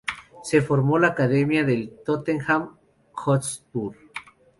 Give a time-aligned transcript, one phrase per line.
[0.41, 2.75] Se formó en la academia del Tottenham
[3.13, 3.95] Hotspur.